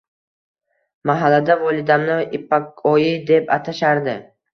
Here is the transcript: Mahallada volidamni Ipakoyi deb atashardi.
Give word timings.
Mahallada 1.09 1.57
volidamni 1.63 2.15
Ipakoyi 2.39 3.13
deb 3.29 3.53
atashardi. 3.59 4.17